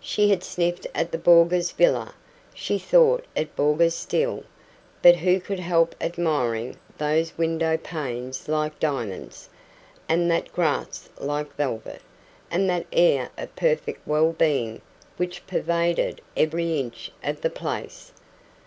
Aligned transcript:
She 0.00 0.30
had 0.30 0.42
sniffed 0.42 0.86
at 0.94 1.12
the 1.12 1.18
bourgeois 1.18 1.74
villa 1.76 2.14
she 2.54 2.78
thought 2.78 3.26
it 3.36 3.54
bourgeois 3.54 3.90
still 3.90 4.44
but 5.02 5.16
who 5.16 5.38
could 5.38 5.60
help 5.60 5.94
admiring 6.00 6.78
those 6.96 7.36
windowpanes 7.36 8.48
like 8.48 8.80
diamonds, 8.80 9.50
and 10.08 10.30
that 10.30 10.50
grass 10.54 11.10
like 11.18 11.54
velvet, 11.56 12.00
and 12.50 12.66
that 12.70 12.86
air 12.94 13.28
of 13.36 13.54
perfect 13.56 14.08
well 14.08 14.32
being 14.32 14.80
which 15.18 15.46
pervaded 15.46 16.22
every 16.34 16.80
inch 16.80 17.12
of 17.22 17.42
the 17.42 17.50
place? 17.50 18.12